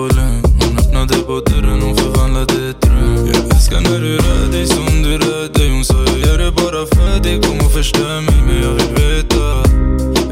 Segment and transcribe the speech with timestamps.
[0.00, 3.26] bollen Hon öppnade på dörren, hon förvandlade ett rum.
[3.26, 5.70] Jag älskar när du rör dig som du rör dig.
[5.70, 8.92] Hon sa jag gör det bara för dig, kom och förstör mig Men jag vill
[8.94, 9.46] veta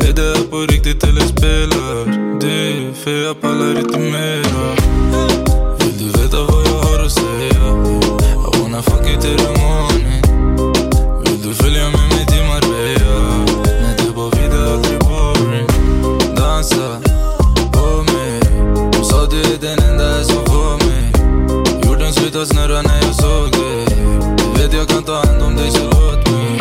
[0.08, 1.94] Är det här på riktigt eller spelar
[2.41, 2.94] du?
[3.05, 4.97] För jag pallar inte mera.
[22.29, 23.87] Slutade snurra när jag såg dig
[24.37, 26.59] Du vet jag kan ta hand om dig så låt mig.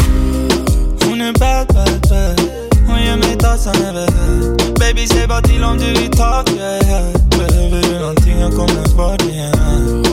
[1.06, 2.42] Hon är bad, bad, bad.
[2.88, 3.38] Hon ger mig
[3.80, 7.14] över head Baby säg bara till om du vill ta, yeah.
[7.30, 10.04] Behöver du någonting jag kommer kvar igen.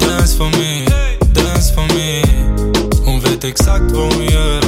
[0.00, 0.84] Dance for me,
[1.34, 2.22] dance for me.
[3.06, 4.62] Hon vet exakt vad hon gör.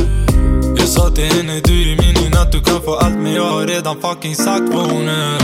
[0.76, 2.52] Jag sa till henne du är min i natt.
[2.52, 5.40] Du kan få allt men jag har redan fucking sagt vad hon är.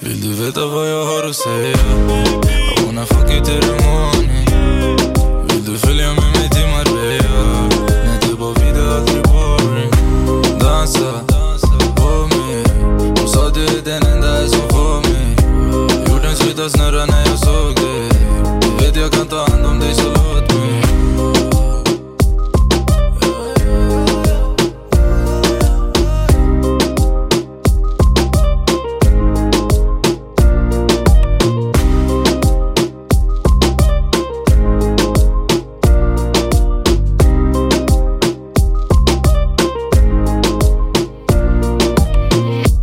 [0.00, 2.77] Vill du veta vad jag har att säga?
[2.98, 4.46] gonna fuck you till the morning.
[5.46, 7.68] With the feeling me metí más bella
[8.04, 8.86] Me te vida
[9.28, 9.90] boring
[10.58, 11.06] Dance
[11.96, 15.36] for me Usate de tenenda, eso for me
[16.08, 17.07] You dance with us, not